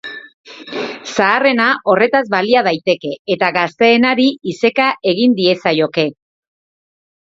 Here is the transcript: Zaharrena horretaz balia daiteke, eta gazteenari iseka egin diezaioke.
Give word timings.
Zaharrena 1.09 1.67
horretaz 1.93 2.23
balia 2.35 2.65
daiteke, 2.69 3.13
eta 3.37 3.53
gazteenari 3.61 4.29
iseka 4.57 4.93
egin 5.15 5.41
diezaioke. 5.45 6.13